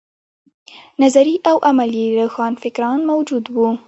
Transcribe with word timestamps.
نظري 1.03 1.35
او 1.49 1.57
عملي 1.69 2.05
روښانفکران 2.19 2.99
موجود 3.11 3.45
وو. 3.55 3.67